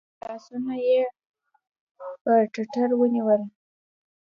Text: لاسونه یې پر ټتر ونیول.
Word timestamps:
لاسونه 0.25 0.73
یې 0.87 1.01
پر 2.23 2.39
ټتر 2.53 2.89
ونیول. 2.95 3.41